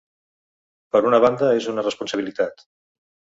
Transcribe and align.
Per 0.95 1.01
una 1.09 1.19
banda 1.25 1.51
és 1.59 1.67
una 1.75 1.85
responsabilitat. 1.85 2.67